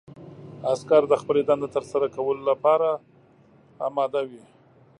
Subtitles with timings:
[0.71, 2.89] عسکر د خپلې دندې ترسره کولو لپاره
[3.87, 4.41] اماده وي.